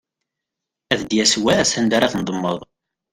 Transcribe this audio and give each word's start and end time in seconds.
Ad 0.93 0.99
d-yas 1.07 1.33
wass 1.43 1.71
anda 1.79 1.95
ara 1.97 2.11
tendemmeḍ. 2.13 2.59